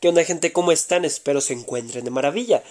[0.00, 0.52] ¿Qué onda gente?
[0.52, 1.04] ¿Cómo están?
[1.04, 2.62] Espero se encuentren de maravilla.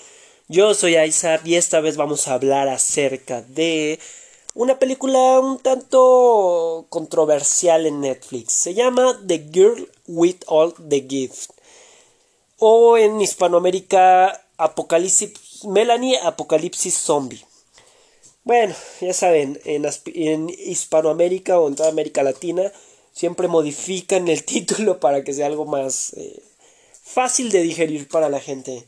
[0.48, 4.00] Yo soy Isaac y esta vez vamos a hablar acerca de
[4.54, 8.54] una película un tanto controversial en Netflix.
[8.54, 11.50] Se llama The Girl with All the Gifts.
[12.60, 17.44] O en Hispanoamérica, Apocalipsis, Melanie Apocalipsis Zombie.
[18.46, 22.72] Bueno, ya saben, en, en Hispanoamérica o en toda América Latina
[23.12, 26.42] siempre modifican el título para que sea algo más eh,
[27.08, 28.86] fácil de digerir para la gente.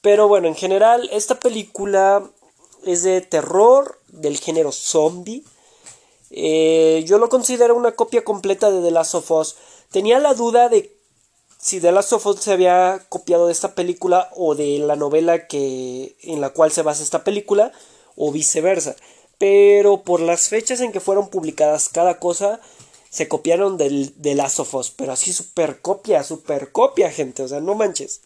[0.00, 2.30] Pero bueno, en general, esta película
[2.84, 5.44] es de terror del género zombie.
[6.30, 9.56] Eh, yo lo considero una copia completa de The Last of Us.
[9.90, 10.96] Tenía la duda de
[11.58, 15.46] si The Last of Us se había copiado de esta película o de la novela
[15.46, 17.72] que, en la cual se basa esta película
[18.16, 18.96] o viceversa.
[19.36, 22.60] Pero por las fechas en que fueron publicadas cada cosa,
[23.10, 27.48] se copiaron del, de Last of Us, pero así super copia, super copia, gente, o
[27.48, 28.20] sea, no manches.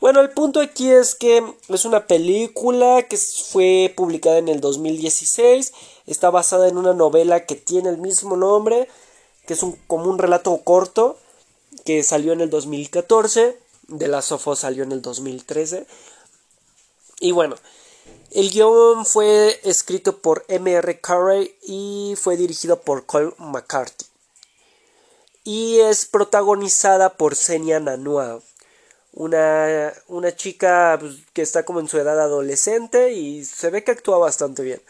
[0.00, 5.72] Bueno, el punto aquí es que es una película que fue publicada en el 2016,
[6.06, 8.88] está basada en una novela que tiene el mismo nombre,
[9.46, 11.18] que es un, como un relato corto,
[11.84, 13.56] que salió en el 2014,
[13.88, 15.86] de Last of Us salió en el 2013.
[17.20, 17.56] Y bueno,
[18.32, 21.00] el guion fue escrito por M.R.
[21.00, 24.06] Carey y fue dirigido por Cole McCarthy.
[25.42, 28.40] Y es protagonizada por Senia Nanua,
[29.12, 33.90] una, una chica pues, que está como en su edad adolescente y se ve que
[33.92, 34.80] actúa bastante bien.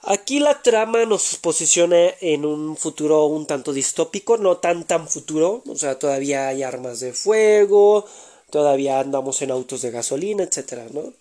[0.00, 5.62] Aquí la trama nos posiciona en un futuro un tanto distópico, no tan tan futuro,
[5.66, 8.04] o sea, todavía hay armas de fuego,
[8.50, 11.12] todavía andamos en autos de gasolina, etcétera, ¿no?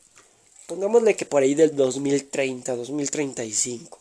[0.68, 4.00] Pongámosle que por ahí del 2030, 2035,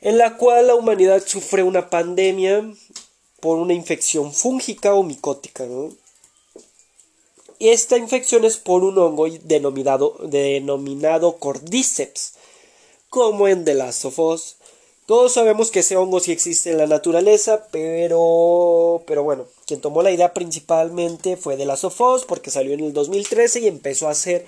[0.00, 2.64] en la cual la humanidad sufre una pandemia
[3.40, 5.92] por una infección fúngica o micótica, ¿no?
[7.58, 11.38] Esta infección es por un hongo denominado, denominado
[13.10, 14.56] como en The Last of Us.
[15.04, 20.02] Todos sabemos que ese hongo sí existe en la naturaleza, pero, pero bueno, quien tomó
[20.02, 24.14] la idea principalmente fue The Last of porque salió en el 2013 y empezó a
[24.14, 24.46] ser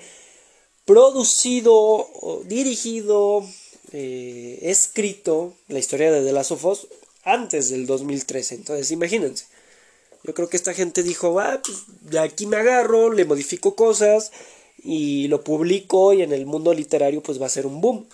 [0.85, 2.07] producido,
[2.45, 3.45] dirigido,
[3.91, 6.87] eh, escrito la historia de The Last of Us
[7.23, 8.55] antes del 2013.
[8.55, 9.45] Entonces, imagínense.
[10.23, 14.31] Yo creo que esta gente dijo, ah, pues de aquí me agarro, le modifico cosas
[14.81, 18.07] y lo publico y en el mundo literario pues va a ser un boom.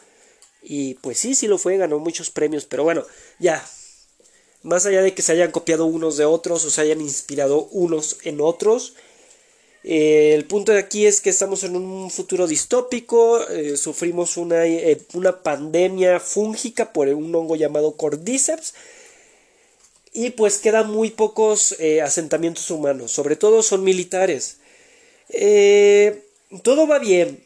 [0.62, 3.06] Y pues sí, sí lo fue, ganó muchos premios, pero bueno,
[3.40, 3.64] ya.
[4.64, 8.18] Más allá de que se hayan copiado unos de otros o se hayan inspirado unos
[8.24, 8.96] en otros,
[9.92, 14.68] eh, el punto de aquí es que estamos en un futuro distópico, eh, sufrimos una,
[14.68, 18.76] eh, una, pandemia fúngica por un hongo llamado Cordyceps
[20.14, 24.58] y pues quedan muy pocos asentamientos humanos, sobre todo son militares.
[26.62, 27.44] todo va bien,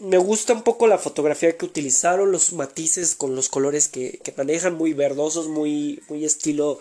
[0.00, 4.34] me gusta un poco la fotografía que utilizaron, los matices con los colores que, que
[4.36, 6.80] manejan, muy verdosos, muy, muy estilo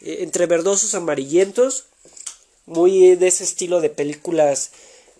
[0.00, 1.89] entre verdosos amarillentos
[2.70, 4.70] muy de ese estilo de películas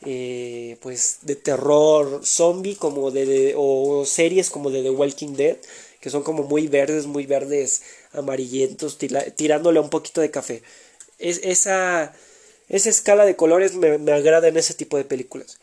[0.07, 5.57] eh, pues de terror zombie como de, o series como de The Walking Dead
[6.01, 8.99] que son como muy verdes muy verdes amarillentos
[9.37, 10.63] tirándole un poquito de café
[11.19, 12.15] es, esa
[12.69, 15.59] esa escala de colores me, me agrada en ese tipo de películas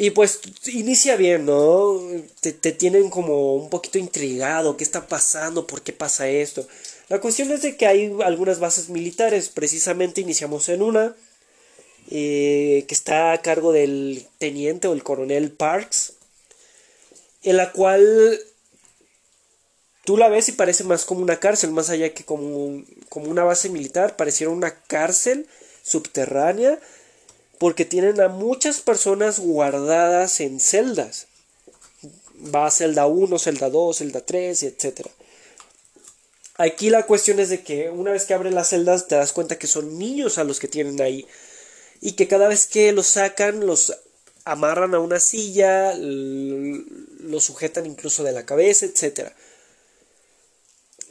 [0.00, 2.00] y pues inicia bien, ¿no?
[2.40, 5.66] Te, te, tienen como un poquito intrigado, ¿qué está pasando?
[5.66, 6.68] ¿Por qué pasa esto?
[7.08, 11.16] La cuestión es de que hay algunas bases militares, precisamente iniciamos en una,
[12.10, 16.14] eh, que está a cargo del teniente o el coronel Parks,
[17.42, 18.38] en la cual
[20.04, 23.44] tú la ves y parece más como una cárcel, más allá que como, como una
[23.44, 25.46] base militar, pareciera una cárcel
[25.82, 26.78] subterránea,
[27.58, 31.26] porque tienen a muchas personas guardadas en celdas.
[32.54, 35.10] Va a celda 1, celda 2, celda 3, etcétera.
[36.58, 39.58] Aquí la cuestión es de que una vez que abren las celdas te das cuenta
[39.58, 41.24] que son niños a los que tienen ahí
[42.00, 43.96] y que cada vez que los sacan los
[44.44, 49.30] amarran a una silla, los sujetan incluso de la cabeza, etc.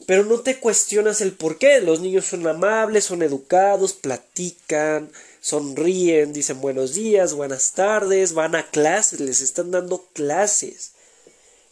[0.06, 1.80] Pero no te cuestionas el por qué.
[1.80, 8.70] Los niños son amables, son educados, platican, sonríen, dicen buenos días, buenas tardes, van a
[8.70, 10.92] clases, les están dando clases.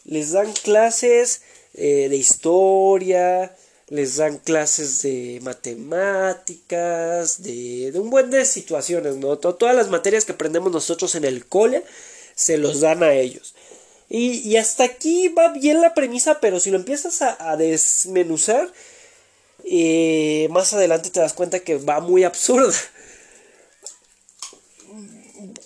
[0.04, 1.42] Les dan clases
[1.74, 3.54] eh, de historia,
[3.88, 9.38] les dan clases de matemáticas, de, un buen de situaciones, ¿no?
[9.38, 11.84] Todas las materias que aprendemos nosotros en el cole
[12.34, 13.54] se los dan a ellos.
[14.08, 18.72] Y, hasta aquí va bien la premisa, pero si lo empiezas a, desmenuzar,
[19.64, 22.74] Y más adelante te das cuenta que va muy absurda.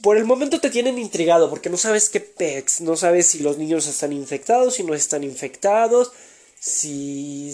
[0.02, 3.58] Por el momento te tienen intrigado porque no sabes qué pex, no sabes si los
[3.58, 6.12] niños están infectados, si no están infectados,
[6.58, 7.52] si,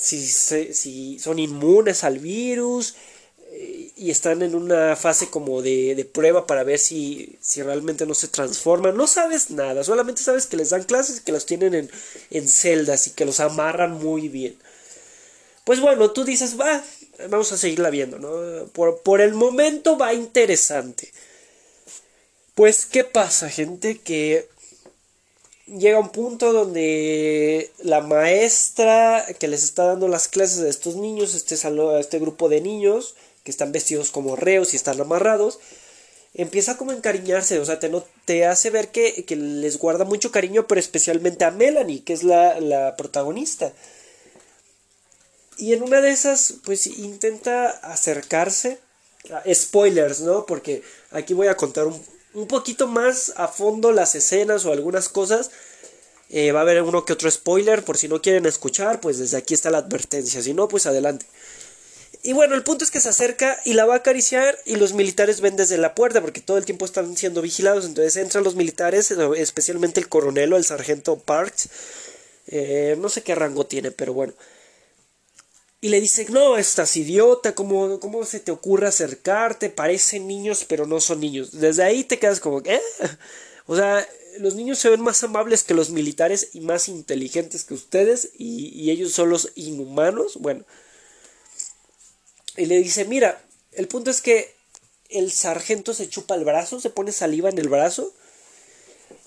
[0.00, 2.94] si, si son inmunes al virus,
[3.96, 8.14] y están en una fase como de, de prueba para ver si, si, realmente no
[8.14, 8.96] se transforman.
[8.96, 11.90] No sabes nada, solamente sabes que les dan clases y que los tienen en,
[12.30, 14.56] en celdas y que los amarran muy bien.
[15.64, 16.82] Pues bueno, tú dices, va,
[17.28, 18.66] vamos a seguirla viendo, ¿no?
[18.68, 21.12] Por, por el momento va interesante.
[22.54, 23.98] Pues, ¿qué pasa, gente?
[23.98, 24.48] Que
[25.78, 31.34] llega un punto donde la maestra que les está dando las clases a estos niños,
[31.34, 33.14] este, este grupo de niños,
[33.44, 35.60] que están vestidos como reos y están amarrados,
[36.34, 40.04] empieza como a encariñarse, o sea, te, no, te hace ver que, que, les guarda
[40.04, 43.72] mucho cariño, pero especialmente a Melanie, que es la, la protagonista.
[45.56, 48.78] Y en una de esas, pues intenta acercarse.
[49.52, 50.46] spoilers, ¿no?
[50.46, 52.00] Porque aquí voy a contar un,
[52.34, 55.50] un, poquito más a fondo las escenas o algunas cosas.
[56.28, 59.36] Eh, va a haber uno que otro spoiler, por si no quieren escuchar, pues desde
[59.36, 60.42] aquí está la advertencia.
[60.42, 61.26] Si no, pues adelante.
[62.22, 64.92] Y bueno, el punto es que se acerca y la va a acariciar y los
[64.92, 67.86] militares ven desde la puerta porque todo el tiempo están siendo vigilados.
[67.86, 71.68] Entonces entran los militares, especialmente el coronel o el sargento Parks.
[72.46, 74.34] Eh, no sé qué rango tiene, pero bueno.
[75.80, 79.70] Y le dice, no, estás idiota, ¿cómo, ¿cómo se te ocurre acercarte?
[79.70, 81.52] Parecen niños, pero no son niños.
[81.52, 82.82] Desde ahí te quedas como, ¿eh?
[83.66, 84.06] O sea,
[84.38, 88.68] los niños se ven más amables que los militares y más inteligentes que ustedes y,
[88.68, 90.36] y ellos son los inhumanos.
[90.38, 90.64] Bueno,
[92.56, 93.42] y le dice, mira,
[93.72, 94.54] el punto es que
[95.08, 98.12] el sargento se chupa el brazo, se pone saliva en el brazo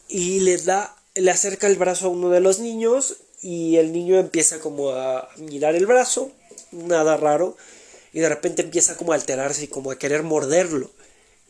[0.07, 4.17] y le da, le acerca el brazo a uno de los niños y el niño
[4.17, 6.31] empieza como a mirar el brazo,
[6.73, 7.55] nada raro,
[8.11, 10.91] y de repente empieza como a alterarse y como a querer morderlo.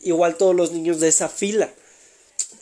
[0.00, 1.70] Igual todos los niños de esa fila.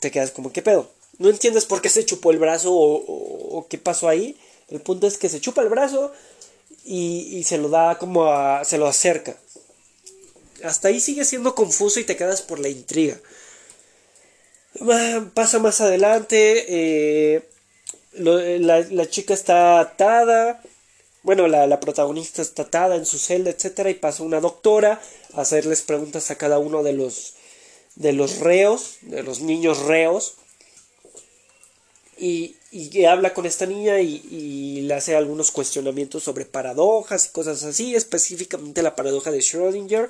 [0.01, 0.91] Te quedas como, ¿qué pedo?
[1.19, 4.37] No entiendes por qué se chupó el brazo o, o qué pasó ahí.
[4.69, 6.13] El punto es que se chupa el brazo,
[6.85, 9.37] y, se lo da como a, se lo acerca.
[10.65, 13.19] Hasta ahí sigue siendo confuso y te quedas por la intriga.
[15.35, 17.49] Pasa más adelante, eh,
[18.15, 20.63] la, chica está atada,
[21.23, 23.89] bueno, la, protagonista está atada en su celda, etc.
[23.91, 25.01] Y pasa una doctora
[25.35, 27.35] a hacerles preguntas a cada uno de los,
[27.95, 30.35] de los reos, de los niños reos.
[32.19, 37.63] Y, y habla con esta niña y, le hace algunos cuestionamientos sobre paradojas y cosas
[37.65, 40.09] así, específicamente la paradoja de Schrödinger,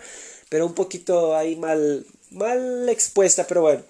[0.48, 3.82] pero un poquito ahí mal, mal expuesta, pero bueno,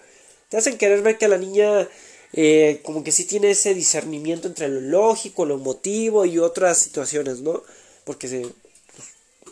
[0.49, 1.87] te hacen querer ver que la niña
[2.35, 7.41] eh, como que sí tiene ese discernimiento entre lo lógico, lo emotivo y otras situaciones,
[7.41, 7.63] ¿no?
[8.05, 8.47] Porque se,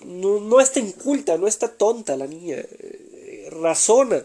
[0.04, 4.24] no, no está inculta, no está tonta la niña, eh, razona.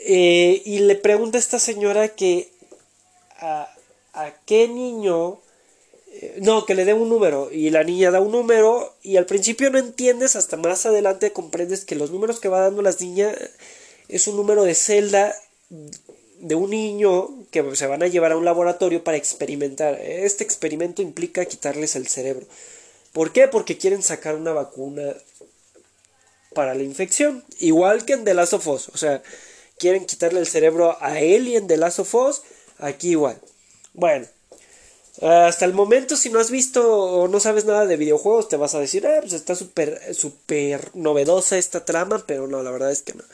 [0.00, 2.48] Eh, y le pregunta a esta señora que
[3.40, 3.68] a,
[4.46, 5.38] qué niño
[6.38, 9.70] no, que le dé un número y la niña da un número y al principio
[9.70, 13.36] no entiendes, hasta más adelante comprendes que los números que va dando las niñas
[14.08, 15.36] es un número de celda
[16.40, 20.00] de un niño que se van a llevar a un laboratorio para experimentar.
[20.00, 22.46] Este experimento implica quitarles el cerebro.
[23.12, 23.48] ¿Por qué?
[23.48, 25.14] Porque quieren sacar una vacuna
[26.54, 29.22] para la infección, igual que en The Last of Us, o sea,
[29.78, 32.42] quieren quitarle el cerebro a Alien de Last of Us
[32.78, 33.40] Aquí igual.
[33.92, 34.26] Bueno.
[35.20, 38.76] Hasta el momento, si no has visto o no sabes nada de videojuegos, te vas
[38.76, 43.02] a decir, ah, pues está súper, súper novedosa esta trama, pero no, la verdad es
[43.02, 43.24] que no.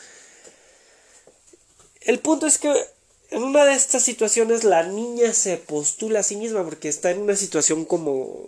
[2.05, 2.73] El punto es que
[3.31, 7.23] en una de estas situaciones la niña se postula a sí misma porque está en
[7.23, 8.47] una situación como,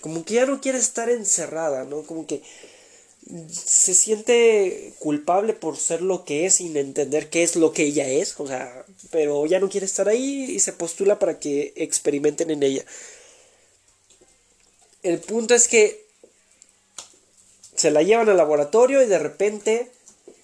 [0.00, 2.02] como que ya no quiere estar encerrada, ¿no?
[2.02, 2.42] Como que
[3.50, 8.08] se siente culpable por ser lo que es sin entender qué es lo que ella
[8.08, 12.50] es, o sea, pero ya no quiere estar ahí y se postula para que experimenten
[12.50, 12.84] en ella.
[15.02, 16.04] El punto es que
[17.76, 19.90] se la llevan al laboratorio y de repente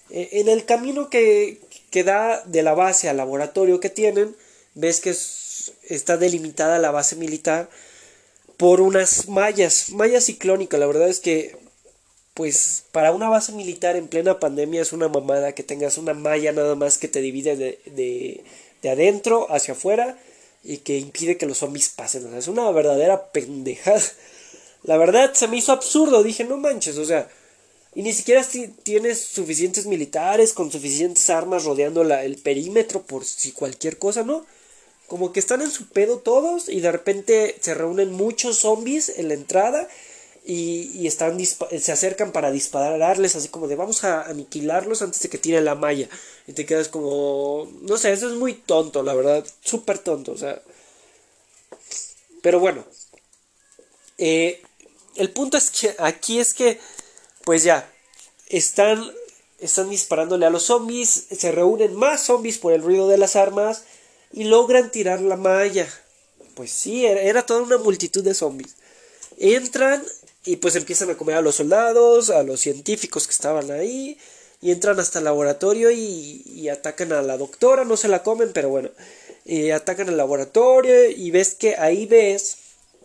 [0.09, 4.35] eh, en el camino que, que da de la base al laboratorio que tienen,
[4.75, 5.15] ves que
[5.93, 7.69] está delimitada la base militar
[8.57, 11.57] por unas mallas, mallas ciclónicas, la verdad es que
[12.33, 16.53] pues para una base militar en plena pandemia es una mamada que tengas una malla
[16.53, 18.43] nada más que te divide de, de,
[18.81, 20.17] de adentro hacia afuera
[20.63, 22.25] y que impide que los zombies pasen.
[22.25, 24.01] O sea, es una verdadera pendejada.
[24.83, 26.23] La verdad se me hizo absurdo.
[26.23, 27.29] Dije, no manches, o sea,
[27.95, 28.45] y ni siquiera
[28.83, 34.45] tienes suficientes militares con suficientes armas rodeando la, el perímetro por si cualquier cosa, ¿no?
[35.07, 39.29] Como que están en su pedo todos y de repente se reúnen muchos zombies en
[39.29, 39.87] la entrada
[40.45, 45.37] y, están se acercan para dispararles, así como de vamos a aniquilarlos antes de que
[45.37, 46.09] tiren la malla.
[46.47, 50.37] Y te quedas como, no sé, eso es muy tonto, la verdad, súper tonto, o
[50.37, 50.61] sea.
[52.41, 52.85] Pero bueno,
[54.17, 54.61] eh,
[55.15, 56.79] el punto es que aquí es que,
[57.49, 57.91] pues ya,
[58.47, 59.11] están,
[59.57, 63.85] están disparándole a los zombies, se reúnen más zombies por el ruido de las armas
[64.31, 65.91] y logran tirar la malla.
[66.53, 68.75] Pues sí, era toda una multitud de zombies.
[69.39, 70.03] Entran
[70.45, 74.19] y pues empiezan a comer a los soldados, a los científicos que estaban ahí.
[74.61, 77.83] Y entran hasta el laboratorio y, atacan a la doctora.
[77.83, 78.91] No se la comen, pero bueno.
[79.45, 82.57] Eh, atacan al laboratorio y ves que ahí ves,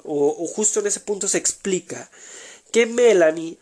[0.04, 2.10] o, justo en ese punto se explica,
[2.72, 3.56] que Melanie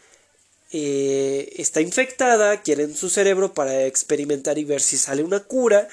[0.73, 5.89] eh, está infectada, quieren su cerebro para experimentar y ver si sale una cura.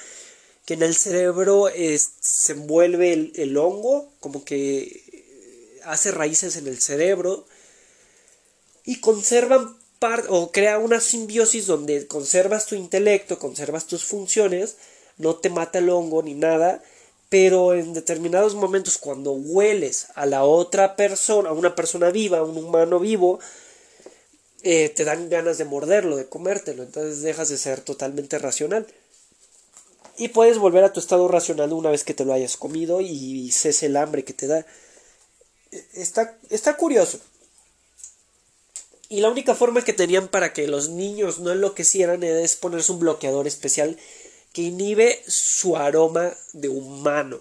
[0.64, 1.68] Que en el cerebro
[2.20, 5.02] se envuelve el, hongo, como que
[5.84, 7.46] hace raíces en el cerebro
[8.84, 9.76] y conservan
[10.28, 14.76] o crea una simbiosis donde conservas tu intelecto, conservas tus funciones,
[15.18, 16.82] no te mata el hongo ni nada,
[17.28, 22.44] pero en determinados momentos cuando hueles a la otra persona, a una persona viva, a
[22.44, 23.40] un humano vivo,
[24.62, 28.86] eh, te dan ganas de morderlo, de comértelo, entonces dejas de ser totalmente racional.
[30.16, 33.50] Y puedes volver a tu estado racional una vez que te lo hayas comido y
[33.52, 34.66] cese el hambre que te da.
[35.72, 37.20] E, está, está curioso.
[39.08, 43.00] Y la única forma que tenían para que los niños no enloquecieran es ponerse un
[43.00, 43.98] bloqueador especial
[44.52, 47.40] que inhibe su aroma de humano.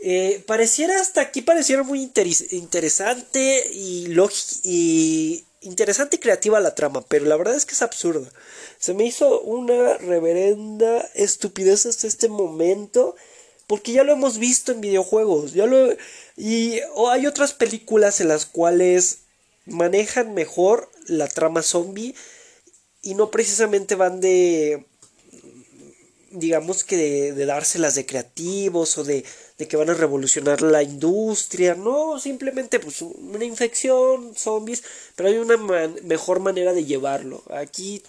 [0.00, 4.08] Eh, pareciera hasta aquí pareciera muy interesante y,
[4.64, 8.30] y interesante y creativa la trama, pero la verdad es que es absurda.
[8.78, 13.16] Se me hizo una reverenda estupidez hasta este momento,
[13.66, 15.94] porque ya lo hemos visto en videojuegos, ya lo
[16.36, 16.80] y
[17.10, 19.18] hay otras películas en las cuales
[19.66, 22.14] manejan mejor la trama zombie
[23.02, 24.86] y no precisamente van de
[26.34, 29.24] digamos que de, de dárselas de creativos o de,
[29.58, 34.82] de, que van a revolucionar la industria, no, simplemente pues una infección, zombies,
[35.16, 35.56] pero hay una
[36.02, 37.42] mejor manera de llevarlo.
[37.50, 38.02] Aquí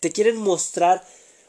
[0.00, 1.04] te quieren mostrar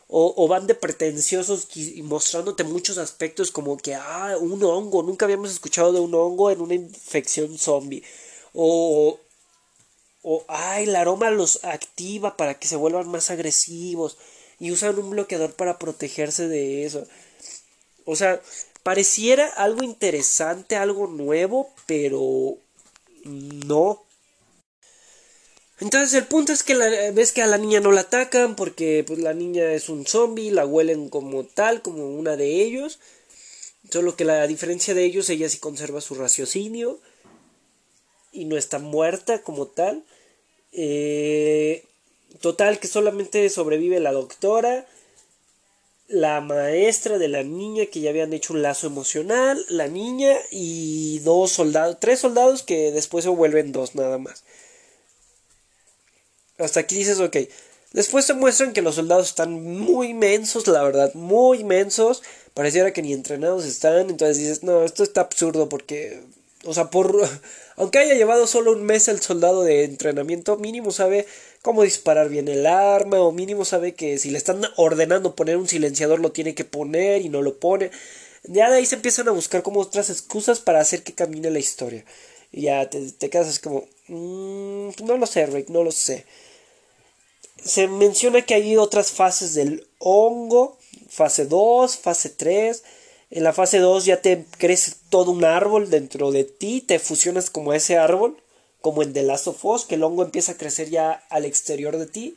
[0.08, 5.26] o, o, van de pretenciosos y mostrándote muchos aspectos como que, ah, un hongo, nunca
[5.26, 8.04] habíamos escuchado de un hongo en una infección zombie.
[8.54, 9.20] O,
[10.22, 14.18] o, ay, el aroma los activa para que se vuelvan más agresivos.
[14.60, 17.06] Y usan un bloqueador para protegerse de eso.
[18.06, 18.42] O sea,
[18.84, 22.58] pareciera algo interesante, algo nuevo, pero
[23.24, 24.06] no.
[25.80, 29.04] Entonces el punto es que la, ves que a la niña no la atacan porque
[29.06, 33.00] pues, la niña es un zombie, la huelen como tal, como una de ellos.
[33.92, 37.00] Solo que la diferencia de ellos, ella sí conserva su raciocinio
[38.32, 40.06] y no está muerta como tal.
[40.72, 41.84] Eh,
[42.42, 44.86] total que solamente sobrevive la doctora,
[46.08, 51.20] la maestra de la niña que ya habían hecho un lazo emocional, la niña y
[51.20, 54.44] dos soldados, tres soldados que después se vuelven dos nada más.
[56.58, 57.38] Hasta aquí dices, ok.
[57.92, 62.24] Después se muestran que los soldados están muy mensos, la verdad, muy mensos.
[62.54, 64.10] Pareciera que ni entrenados están.
[64.10, 66.22] Entonces dices, no, esto está absurdo porque
[66.66, 67.16] o sea, por
[67.78, 71.26] aunque haya llevado solo un mes el soldado de entrenamiento, mínimo sabe
[71.66, 75.68] cómo disparar bien el arma, o mínimo sabe que si le están ordenando poner un
[75.68, 77.90] silenciador lo tiene que poner y no lo pone.
[78.44, 81.58] Ya de ahí se empiezan a buscar como otras excusas para hacer que camine la
[81.58, 82.06] historia.
[82.52, 86.28] Y ya te, quedas así como, mm, no lo sé, Rick, no lo sé.
[87.64, 90.78] Se menciona que hay otras fases del hongo,
[91.10, 92.84] fase 2, fase 3
[93.32, 97.50] en la fase 2 ya te crece todo un árbol dentro de ti, te fusionas
[97.50, 98.38] como ese árbol,
[98.86, 101.98] como en The Last of Us, que el hongo empieza a crecer ya al exterior
[101.98, 102.36] de ti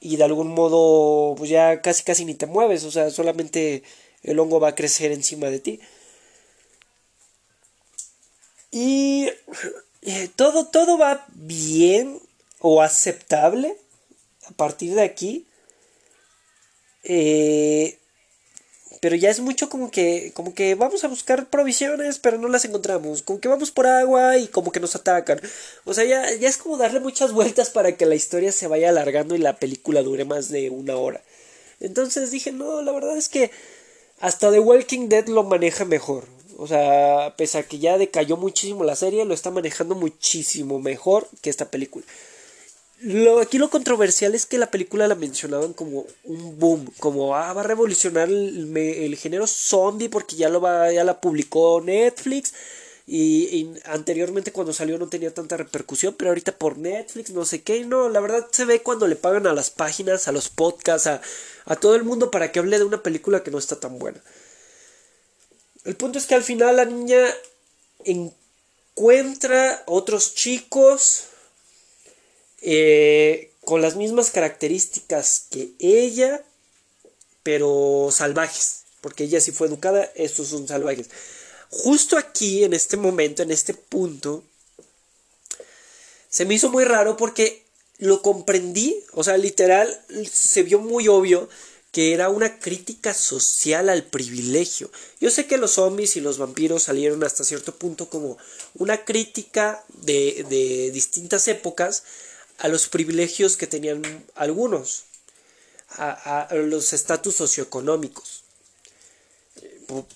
[0.00, 3.82] y de algún modo pues ya casi casi ni te mueves, o sea, solamente
[4.22, 5.80] el hongo va a crecer encima de ti.
[8.70, 9.28] Y
[10.00, 12.22] eh, todo, todo va bien
[12.60, 13.76] o aceptable
[14.46, 15.46] a partir de aquí.
[17.04, 17.98] Eh,
[19.06, 22.64] pero ya es mucho como que como que vamos a buscar provisiones pero no las
[22.64, 23.22] encontramos.
[23.22, 25.40] Como que vamos por agua y como que nos atacan.
[25.84, 28.88] O sea ya, ya es como darle muchas vueltas para que la historia se vaya
[28.88, 31.20] alargando y la película dure más de una hora.
[31.78, 33.52] Entonces dije no la verdad es que
[34.18, 36.24] hasta The Walking Dead lo maneja mejor.
[36.56, 41.28] O sea pese a que ya decayó muchísimo la serie lo está manejando muchísimo mejor
[41.42, 42.04] que esta película
[43.00, 47.52] lo, aquí lo controversial es que la película la mencionaban como un boom, como ah,
[47.52, 52.54] va a revolucionar el, género zombie porque ya lo va, ya la publicó Netflix
[53.06, 57.84] Y, anteriormente cuando salió no tenía tanta repercusión, pero ahorita por Netflix, no sé qué,
[57.84, 61.20] no, la verdad se ve cuando le pagan a las páginas, a los podcasts, a,
[61.66, 64.22] a todo el mundo para que hable de una película que no está tan buena.
[65.84, 67.18] El punto es que al final la niña
[68.04, 71.26] encuentra otros chicos
[72.68, 76.42] eh, con las mismas características que ella,
[77.44, 81.08] pero salvajes, porque ella sí fue educada, estos son salvajes.
[81.70, 84.42] Justo aquí, en este momento, en este punto,
[86.28, 87.62] se me hizo muy raro porque
[87.98, 91.48] lo comprendí, o sea, literal, se vio muy obvio
[91.92, 94.90] que era una crítica social al privilegio.
[95.20, 98.38] Yo sé que los zombies y los vampiros salieron hasta cierto punto como
[98.74, 102.02] una crítica de, de distintas épocas
[102.58, 104.02] a los privilegios que tenían
[104.34, 105.04] algunos,
[105.90, 108.42] a, los estatus socioeconómicos.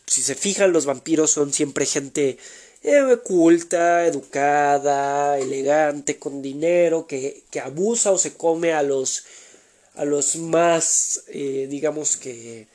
[0.06, 2.38] Si se fijan, los vampiros son siempre gente
[2.82, 9.24] eh, culta, educada, elegante, con dinero, que, que, abusa o se come a los,
[9.94, 12.66] a los más, eh, digamos que,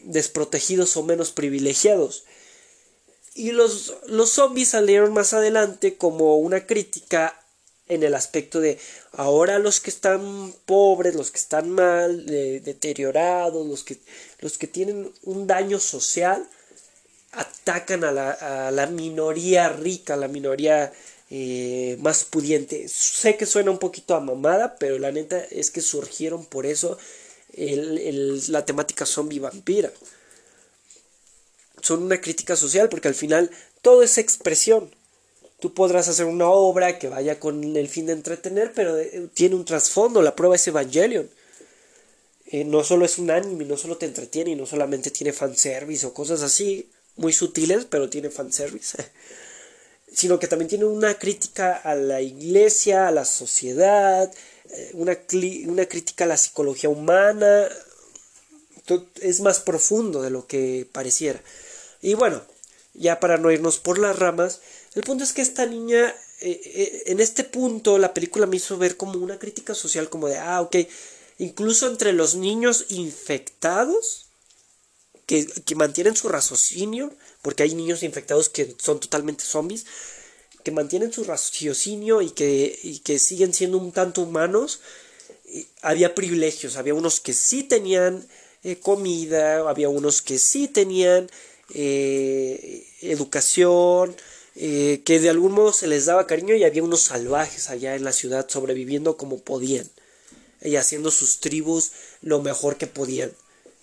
[0.00, 2.24] desprotegidos o menos privilegiados.
[3.34, 7.37] Y los, los zombies salieron más adelante como una crítica
[7.88, 8.78] en el aspecto de
[9.12, 13.98] ahora los que están pobres, los que están mal, deteriorados, los que,
[14.40, 16.46] los que tienen un daño social,
[17.32, 20.92] atacan a la, a la minoría rica, a la minoría
[21.30, 22.88] eh, más pudiente.
[22.88, 26.98] Sé que suena un poquito a mamada, pero la neta es que surgieron por eso
[27.54, 29.90] la temática zombie vampira.
[31.82, 33.50] Son una crítica social porque al final
[33.82, 34.90] todo es expresión.
[35.60, 39.56] Tú podrás hacer una obra que vaya con el fin de entretener, pero eh, tiene
[39.56, 40.22] un trasfondo.
[40.22, 41.28] La prueba es Evangelion.
[42.46, 46.06] Eh, no solo es un anime, no solo te entretiene y no solamente tiene fanservice
[46.06, 48.96] o cosas así, muy sutiles, pero tiene fanservice.
[50.12, 54.32] sino que también tiene una crítica a la iglesia, a la sociedad,
[54.70, 55.18] eh, una,
[55.66, 57.68] una crítica a la psicología humana.
[59.20, 61.42] Es más profundo de lo que pareciera.
[62.00, 62.42] Y bueno,
[62.94, 64.60] ya para no irnos por las ramas,
[64.94, 68.78] el punto es que esta niña, eh, eh, en este punto, la película me hizo
[68.78, 70.76] ver como una crítica social, como de, ah, ok,
[71.38, 74.26] incluso entre los niños infectados,
[75.26, 79.84] que, que mantienen su raciocinio, porque hay niños infectados que son totalmente zombies,
[80.64, 84.80] que mantienen su raciocinio y que, y que siguen siendo un tanto humanos,
[85.82, 88.26] había privilegios, había unos que sí tenían
[88.62, 91.30] eh, comida, había unos que sí tenían
[93.02, 94.16] educación,
[94.60, 98.02] eh, que de algún modo se les daba cariño y había unos salvajes allá en
[98.02, 99.88] la ciudad sobreviviendo como podían
[100.60, 101.92] y haciendo sus tribus
[102.22, 103.30] lo mejor que podían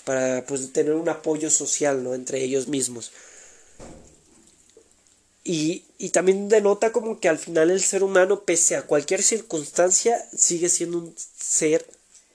[0.03, 2.13] para pues tener un apoyo social ¿no?
[2.13, 3.13] entre ellos mismos
[5.45, 10.27] y, y también denota como que al final el ser humano pese a cualquier circunstancia
[10.35, 11.85] sigue siendo un ser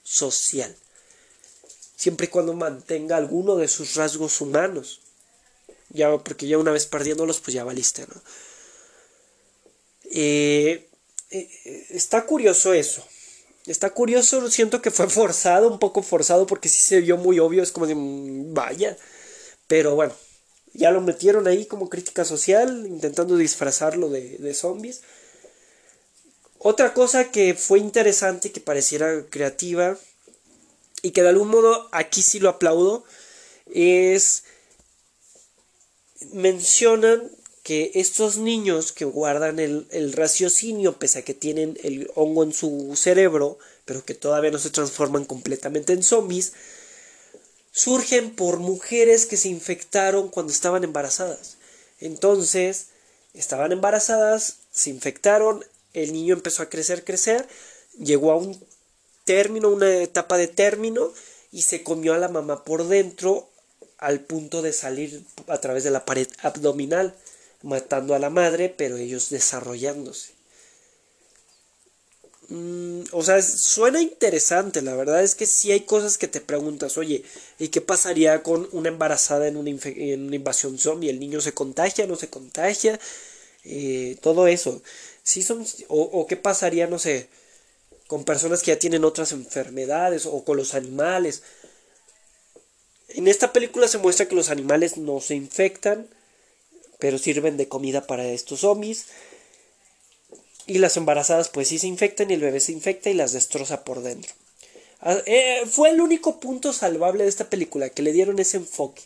[0.02, 0.74] social
[1.94, 5.02] siempre y cuando mantenga alguno de sus rasgos humanos
[5.90, 8.22] ya, porque ya una vez perdiéndolos, pues ya valiste, ¿no?
[10.12, 10.88] Eh,
[11.30, 13.04] eh, está curioso eso.
[13.66, 17.62] Está curioso, siento que fue forzado, un poco forzado, porque sí se vio muy obvio,
[17.62, 18.96] es como de, mm, vaya.
[19.66, 20.14] Pero bueno,
[20.72, 25.02] ya lo metieron ahí como crítica social, intentando disfrazarlo de, de zombies.
[26.58, 29.98] Otra cosa que fue interesante, que pareciera creativa,
[31.02, 33.04] y que de algún modo aquí sí lo aplaudo,
[33.72, 34.44] es
[36.32, 37.30] mencionan
[37.62, 42.96] que estos niños que guardan el, raciocinio, pese a que tienen el hongo en su
[42.96, 46.52] cerebro, pero que todavía no se transforman completamente en zombies,
[47.72, 51.58] surgen por mujeres que se infectaron cuando estaban embarazadas.
[52.00, 52.86] Entonces,
[53.34, 57.46] estaban embarazadas, se infectaron, el niño empezó a crecer, crecer,
[57.98, 58.58] llegó a un
[59.24, 61.12] término, una etapa de término,
[61.52, 63.49] y se comió a la mamá por dentro
[64.00, 67.14] al punto de salir a través de la pared abdominal,
[67.62, 70.32] matando a la madre, pero ellos desarrollándose.
[72.48, 76.98] Mm, o sea, suena interesante, la verdad es que si hay cosas que te preguntas,
[76.98, 77.22] oye,
[77.58, 81.10] ¿y qué pasaría con una embarazada en una, invasión zombie?
[81.10, 82.98] ¿El niño se contagia, no se contagia?
[83.64, 84.82] Eh, todo eso.
[85.22, 87.28] Sí son, o, o qué pasaría, no sé,
[88.08, 91.42] con personas que ya tienen otras enfermedades o con los animales.
[93.14, 96.08] En esta película se muestra que los animales no se infectan,
[96.98, 99.06] pero sirven de comida para estos zombies.
[100.66, 103.84] Y las embarazadas pues sí se infectan y el bebé se infecta y las destroza
[103.84, 104.32] por dentro.
[105.00, 109.02] Ah, eh, fue el único punto salvable de esta película, que le dieron ese enfoque.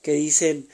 [0.00, 0.68] Que dicen,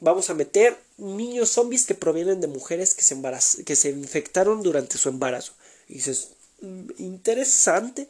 [0.00, 3.16] vamos a meter niños zombies que provienen de mujeres que se,
[3.64, 5.52] que se infectaron durante su embarazo.
[5.88, 6.28] Y dices,
[6.60, 8.08] mm, interesante.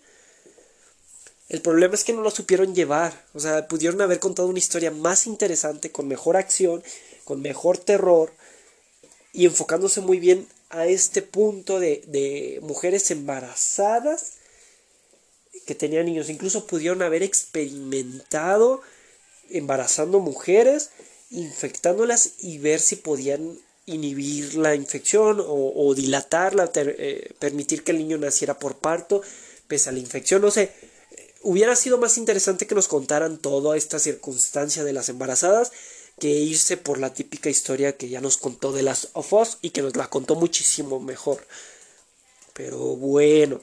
[1.49, 3.25] El problema es que no lo supieron llevar.
[3.35, 6.83] O sea, pudieron haber contado una historia más interesante, con mejor acción,
[7.25, 8.33] con mejor terror,
[9.33, 14.35] y enfocándose muy bien a este punto de, mujeres embarazadas
[15.67, 16.31] que tenían niños.
[16.31, 18.81] Incluso pudieron haber experimentado
[19.51, 20.91] embarazando mujeres,
[21.31, 28.19] infectándolas y ver si podían inhibir la infección o, dilatarla, eh, permitir que el niño
[28.19, 29.23] naciera por parto,
[29.69, 30.43] pese a la infección.
[30.43, 30.73] No sé,
[31.47, 35.71] hubiera sido más interesante que nos contaran toda esta circunstancia de las embarazadas
[36.19, 39.71] que irse por la típica historia que ya nos contó de las of Us y
[39.71, 41.47] que nos la contó muchísimo mejor.
[42.53, 43.61] Pero bueno.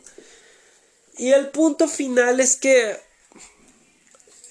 [1.18, 2.96] Y el punto final es que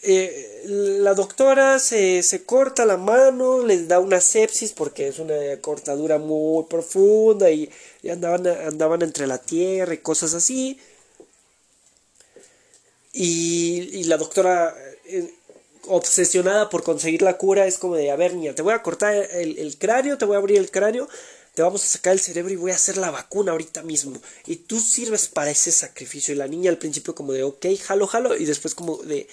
[0.02, 5.34] eh, la doctora se, se, corta la mano, les da una sepsis porque es una
[5.62, 7.70] cortadura muy profunda y,
[8.10, 10.78] andaban, andaban entre la tierra y cosas así.
[13.12, 14.74] Y, la doctora,
[15.06, 15.32] eh,
[15.86, 19.14] obsesionada por conseguir la cura, es como de, a ver, niña, te voy a cortar
[19.14, 21.08] el, el cráneo, te voy a abrir el cráneo,
[21.54, 24.20] te vamos a sacar el cerebro y voy a hacer la vacuna ahorita mismo.
[24.46, 26.32] Y tú sirves para ese sacrificio.
[26.32, 28.36] Y la niña al principio como de, ok, jalo, jalo.
[28.36, 29.28] Y después como de,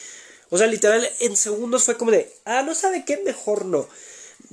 [0.49, 3.87] o sea, literal, en segundos fue como de, ah, no sabe qué, mejor no.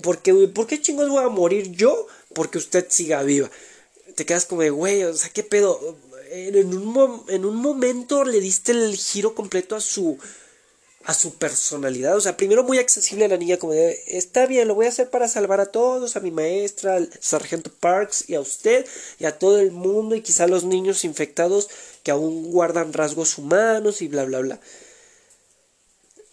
[0.03, 2.07] Porque, ¿por qué chingos voy a morir yo?
[2.35, 3.51] Porque usted siga viva.
[4.15, 5.97] Te quedas como de, güey, o sea, qué pedo.
[6.31, 10.19] En un, en un momento le diste el giro completo a su,
[11.05, 12.17] a su personalidad.
[12.17, 14.91] O sea, primero muy accesible a la niña, como de, está bien, lo voy a
[14.91, 18.87] hacer para salvar a todos, a mi maestra, al sargento Parks y a usted
[19.19, 21.69] y a todo el mundo y quizá a los niños infectados
[22.03, 24.61] que aún guardan rasgos humanos y bla, bla, bla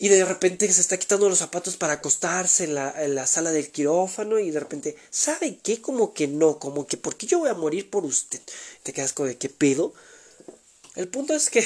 [0.03, 4.37] y de repente se está quitando los zapatos para acostarse en la, sala del quirófano
[4.37, 5.79] y de repente, ¿sabe qué?
[5.79, 8.41] Como que no, como que, ¿por qué yo voy a morir por usted?
[8.83, 9.93] Te quedas como de qué pedo.
[10.97, 11.65] El punto es que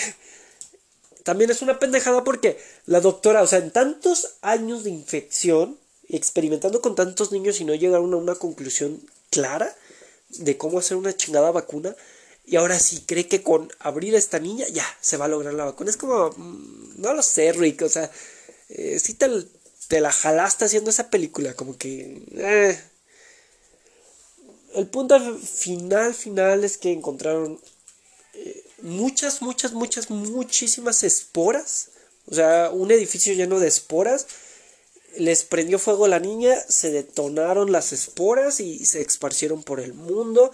[1.24, 5.76] también es una pendejada porque la doctora, o sea, en tantos años de infección,
[6.08, 9.76] experimentando con tantos niños y no llegaron a una conclusión clara
[10.30, 11.96] de cómo hacer una chingada vacuna,
[12.48, 15.66] y ahora sí cree que con abrir esta niña ya se va a lograr la
[15.66, 15.90] vacuna.
[15.90, 18.10] Es como, mm, no lo sé, Rick, o sea,
[18.70, 22.24] eh, sí te, la jalaste haciendo esa película, como que...
[22.38, 22.82] Eh.
[24.76, 27.60] El punto final, final es que encontraron
[28.34, 31.90] eh, muchas, muchas, muchas, muchísimas esporas.
[32.28, 34.26] O sea, un edificio lleno de esporas.
[35.18, 40.52] Les prendió fuego la niña, se detonaron las esporas y se esparcieron por el mundo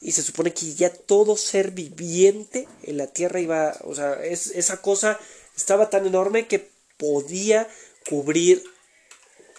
[0.00, 4.48] y se supone que ya todo ser viviente en la Tierra iba, o sea, es,
[4.48, 5.18] esa cosa
[5.56, 7.68] estaba tan enorme que podía
[8.08, 8.64] cubrir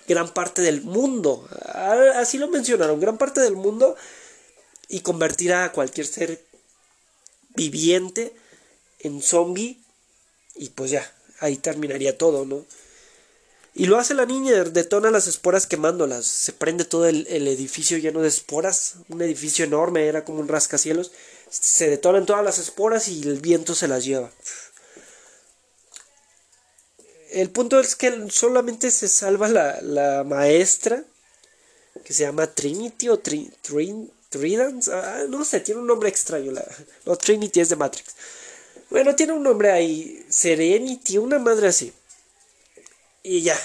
[0.08, 1.48] gran parte del mundo.
[2.16, 3.96] Así lo mencionaron, gran parte del mundo
[4.88, 6.44] y convertir a cualquier ser
[7.56, 8.34] viviente
[9.00, 9.80] en zombie
[10.56, 12.66] y pues ya, ahí terminaría todo, ¿no?
[13.74, 16.26] Y lo hace la niña, detona las esporas quemándolas.
[16.26, 18.96] Se prende todo el, edificio lleno de esporas.
[19.08, 21.12] Un edificio enorme, era como un rascacielos.
[21.50, 24.30] Se detonan todas las esporas y el viento se las lleva.
[27.32, 31.06] El punto es que solamente se salva la, maestra,
[32.04, 34.92] que se llama Trinity o Tridance.
[34.94, 36.52] Ah, no sé, tiene un nombre extraño.
[36.52, 36.66] La,
[37.06, 38.16] no, Trinity es de Matrix.
[38.90, 40.26] Bueno, tiene un nombre ahí.
[40.28, 41.94] Serenity, una madre así.
[43.24, 43.58] Y ya.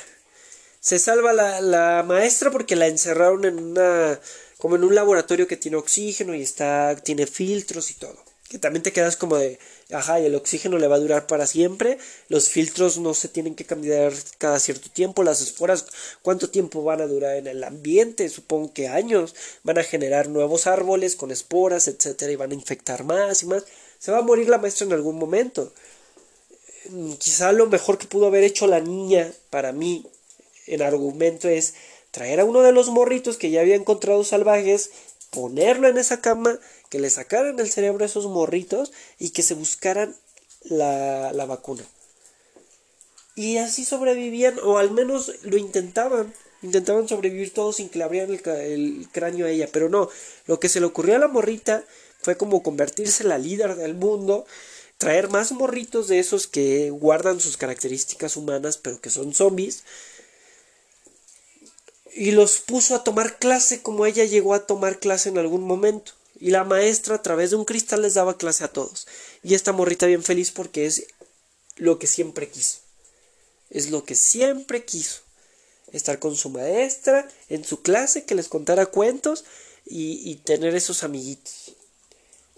[0.81, 4.21] Se salva la, la maestra porque la encerraron en una.
[4.59, 6.97] como en un laboratorio que tiene oxígeno y está.
[6.97, 8.17] tiene filtros y todo.
[8.49, 9.59] Que también te quedas como de.
[9.91, 11.99] Ajá, y el oxígeno le va a durar para siempre.
[12.29, 15.25] Los filtros no se tienen que cambiar cada cierto tiempo.
[15.25, 15.87] Las esporas,
[16.23, 18.29] ¿cuánto tiempo van a durar en el ambiente?
[18.29, 19.35] Supongo que años.
[19.65, 23.65] Van a generar nuevos árboles con esporas, etcétera, y van a infectar más y más.
[23.99, 25.73] Se va a morir la maestra en algún momento.
[27.19, 30.07] Quizá lo mejor que pudo haber hecho la niña para mí
[30.67, 31.75] en argumento es
[32.11, 34.91] traer a uno de los morritos que ya había encontrado salvajes,
[35.31, 36.59] ponerlo en esa cama,
[36.91, 40.15] que le sacaran el cerebro a esos morritos y que se buscaran
[40.65, 41.85] la, la vacuna.
[43.35, 46.33] Y así sobrevivían, o al menos lo intentaban.
[46.63, 49.69] Intentaban sobrevivir todos sin que le abrieran el, el, cráneo a ella.
[49.71, 50.09] Pero no,
[50.47, 51.85] lo que se le ocurrió a la morrita
[52.23, 54.47] fue como convertirse en la líder del mundo
[54.99, 59.85] traer más morritos de esos que guardan sus características humanas pero que son zombies
[62.15, 66.13] y los puso a tomar clase como ella llegó a tomar clase en algún momento
[66.39, 69.07] y la maestra a través de un cristal les daba clase a todos
[69.43, 71.07] y esta morrita bien feliz porque es
[71.77, 72.79] lo que siempre quiso
[73.71, 75.21] es lo que siempre quiso
[75.93, 79.45] estar con su maestra, en su clase, que les contara cuentos
[79.85, 81.73] y, tener esos amiguitos.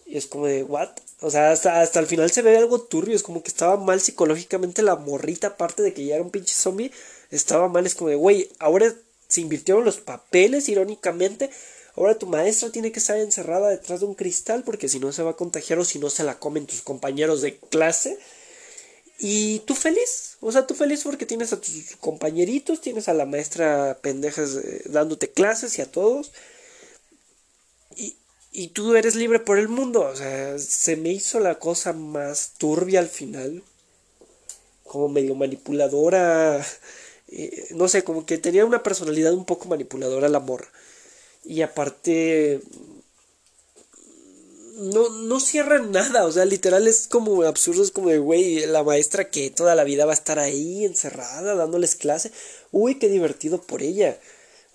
[0.07, 0.90] Y es como de, ¿what?
[1.20, 4.00] O sea, hasta, hasta el final se ve algo turbio, es como que estaba mal
[4.00, 6.92] psicológicamente la morrita, aparte de que ya era un pinche zombie,
[7.31, 8.94] estaba mal, es como de, güey, ahora
[9.26, 11.50] se invirtieron los papeles, irónicamente,
[11.96, 15.22] ahora tu maestra tiene que estar encerrada detrás de un cristal porque si no se
[15.22, 18.18] va a contagiar o si no se la comen tus compañeros de clase.
[19.20, 23.26] Y tú feliz, o sea, tú feliz porque tienes a tus compañeritos, tienes a la
[23.26, 26.31] maestra pendejas eh, dándote clases y a todos.
[28.58, 32.54] Y, tú eres libre por el mundo, o sea, se me hizo la cosa más
[32.58, 33.62] turbia al final,
[34.82, 36.66] como medio manipuladora,
[37.28, 40.68] eh, no sé, como que tenía una personalidad un poco manipuladora la morra.
[41.44, 42.60] Y aparte,
[44.74, 48.82] no, no cierran nada, o sea, literal es como absurdo, es como de, güey, la
[48.82, 52.32] maestra que toda la vida va a estar ahí encerrada dándoles clase,
[52.72, 54.18] uy, qué divertido por ella.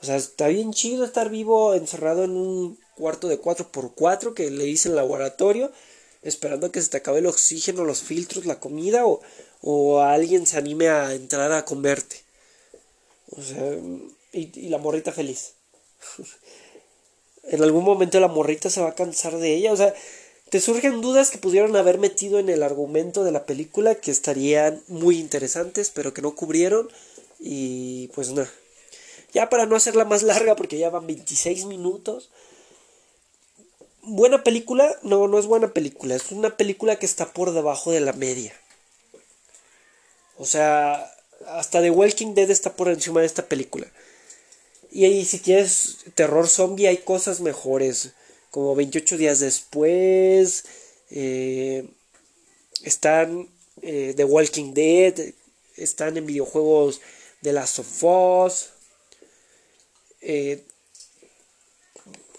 [0.01, 4.67] O sea, está bien chido estar vivo encerrado en un cuarto de 4x4 que le
[4.67, 5.71] hice el laboratorio,
[6.21, 9.21] esperando que se te acabe el oxígeno, los filtros, la comida o,
[9.62, 12.21] o alguien se anime a entrar a comerte.
[13.29, 13.77] O sea,
[14.32, 15.53] y, y la morrita feliz.
[17.43, 19.73] en algún momento la morrita se va a cansar de ella.
[19.73, 19.93] O sea,
[20.49, 24.82] te surgen dudas que pudieron haber metido en el argumento de la película que estarían
[24.88, 26.89] muy interesantes, pero que no cubrieron.
[27.39, 28.51] Y pues nada.
[29.34, 32.29] Ya para no hacerla más larga, porque ya van 26 minutos.
[34.03, 38.01] Buena película, no, no es buena película, es una película que está por debajo de
[38.01, 38.53] la media.
[40.37, 41.09] O sea,
[41.47, 43.87] hasta The Walking Dead está por encima de esta película.
[44.91, 48.11] Y ahí si quieres terror zombie hay cosas mejores.
[48.51, 50.65] Como 28 días después.
[51.09, 51.87] Eh,
[52.83, 53.49] están
[53.81, 55.33] eh, The Walking Dead.
[55.77, 57.01] Están en videojuegos
[57.41, 58.69] de Last of Us.
[60.21, 60.63] Eh,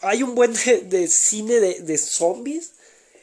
[0.05, 2.73] hay un buen de, cine de, de, zombies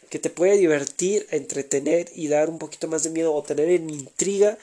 [0.09, 3.89] que te puede divertir, entretener y dar un poquito más de miedo o tener en
[3.89, 4.57] intriga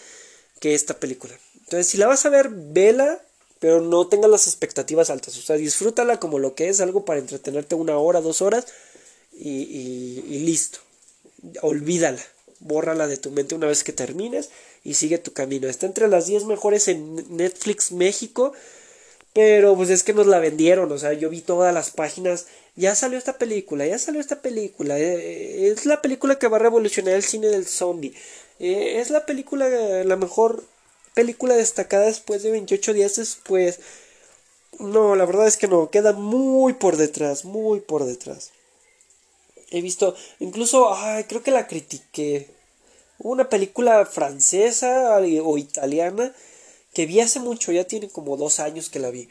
[0.61, 1.39] que esta película.
[1.55, 3.23] Entonces, si la vas a ver, vela
[3.59, 5.37] pero no tengas las expectativas altas.
[5.37, 8.67] O sea, disfrútala como lo que es, algo para entretenerte una hora, dos horas
[9.33, 10.79] y, y, listo.
[11.63, 12.23] Olvídala,
[12.61, 14.51] bórrala de tu mente una vez que termines
[14.85, 15.69] y sigue tu camino.
[15.69, 18.53] Está entre las 10 mejores en Netflix México,
[19.39, 22.97] pero pues es que nos la vendieron, o sea, yo vi todas las páginas, ya
[22.97, 26.59] salió esta película, ya salió esta película, eh, eh, es la película que va a
[26.59, 28.13] revolucionar el cine del zombie,
[28.59, 30.65] eh, es la película, la mejor
[31.15, 33.79] película destacada después de 28 días después.
[34.81, 38.51] No, la verdad es que no, queda muy por detrás, muy por detrás.
[39.71, 42.49] He visto, incluso, ay, creo que la critiqué.
[43.19, 46.35] una película francesa o italiana
[46.95, 49.29] que vi hace mucho, ya tiene como dos años que la vi.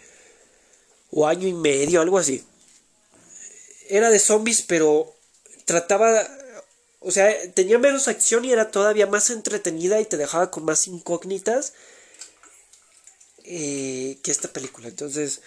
[1.12, 2.44] O año y medio, algo así.
[3.90, 5.14] Era de zombies, pero
[5.66, 6.28] trataba
[7.00, 10.88] o sea, tenía menos acción y era todavía más entretenida y te dejaba con más
[10.88, 11.74] incógnitas
[13.44, 14.88] eh, que esta película.
[14.88, 15.42] Entonces,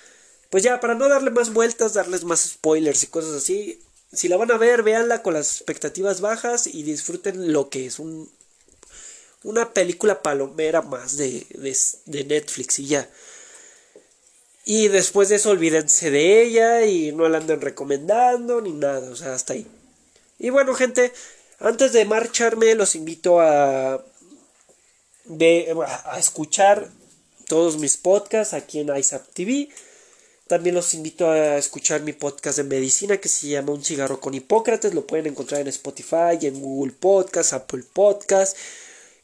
[0.49, 3.81] pues ya, para no darle más vueltas, darles más spoilers y cosas así,
[4.13, 7.99] si la van a ver, véanla con las expectativas bajas y disfruten lo que es
[7.99, 8.31] un,
[9.45, 11.47] una película palomera más de,
[12.07, 13.09] de, Netflix y ya.
[14.65, 19.17] Y después de eso olvídense de ella y no la anden recomendando ni nada, o
[19.17, 19.67] sea, hasta ahí.
[20.39, 21.13] Y bueno, gente,
[21.59, 24.05] antes de marcharme, los invito a, a
[26.19, 26.89] escuchar
[27.47, 29.69] todos mis podcasts aquí en ISAP TV.
[30.47, 34.35] También los invito a escuchar mi podcast de medicina que se llama Un cigarro con
[34.35, 34.95] Hipócrates.
[34.95, 38.57] Lo pueden encontrar en Spotify, en Google Podcast, Apple Podcast,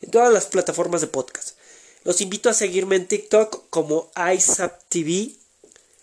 [0.00, 1.56] en todas las plataformas de podcast.
[2.04, 5.32] Los invito a seguirme en TikTok como ISAP TV,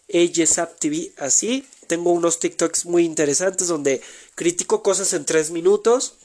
[0.07, 1.67] TV, así.
[1.87, 4.01] Tengo unos TikToks muy interesantes donde
[4.35, 6.15] critico cosas en 3 minutos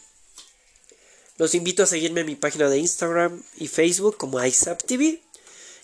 [1.38, 5.20] los invito a seguirme en mi página de Instagram y Facebook como ISAPTV.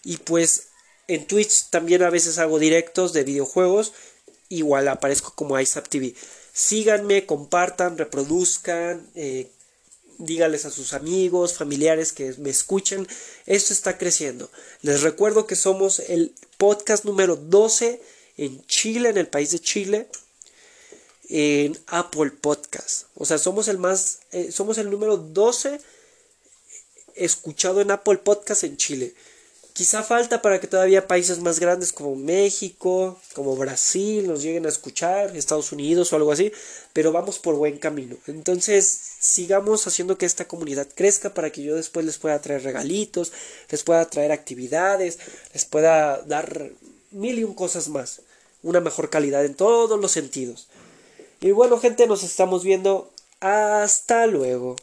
[0.02, 0.68] Y pues
[1.06, 3.92] en Twitch también a veces hago directos de videojuegos.
[4.48, 6.14] Igual aparezco como ISAPTV.
[6.52, 9.48] Síganme, compartan, reproduzcan, eh,
[10.18, 13.06] díganles a sus amigos, familiares que me escuchen.
[13.46, 14.50] Esto está creciendo.
[14.82, 18.00] Les recuerdo que somos el podcast número 12
[18.36, 20.08] en Chile, en el país de Chile
[21.28, 23.06] en Apple Podcast.
[23.14, 25.80] O sea, somos el más, eh, somos el número 12
[27.14, 29.14] escuchado en Apple Podcast en Chile.
[29.72, 34.68] Quizá falta para que todavía países más grandes como México, como Brasil nos lleguen a
[34.68, 36.52] escuchar, Estados Unidos o algo así,
[36.92, 38.16] pero vamos por buen camino.
[38.28, 43.32] Entonces, sigamos haciendo que esta comunidad crezca para que yo después les pueda traer regalitos,
[43.70, 45.18] les pueda traer actividades,
[45.54, 46.70] les pueda dar
[47.10, 48.20] mil y un cosas más.
[48.62, 50.68] Una mejor calidad en todos los sentidos.
[51.40, 53.10] Y bueno, gente, nos estamos viendo.
[53.40, 54.76] Hasta luego.